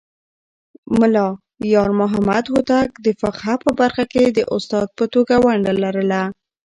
[0.99, 1.27] ملا
[1.73, 6.21] يارمحمد هوتک د فقهه په برخه کې د استاد په توګه ونډه لرله.